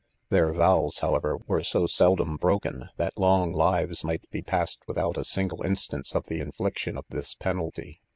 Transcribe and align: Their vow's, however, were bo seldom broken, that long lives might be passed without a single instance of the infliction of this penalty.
Their 0.29 0.51
vow's, 0.51 0.97
however, 0.97 1.37
were 1.45 1.61
bo 1.71 1.85
seldom 1.87 2.35
broken, 2.37 2.89
that 2.97 3.19
long 3.19 3.53
lives 3.53 4.03
might 4.03 4.27
be 4.31 4.41
passed 4.41 4.79
without 4.87 5.15
a 5.15 5.23
single 5.23 5.61
instance 5.61 6.15
of 6.15 6.25
the 6.25 6.39
infliction 6.39 6.97
of 6.97 7.05
this 7.09 7.35
penalty. 7.35 8.01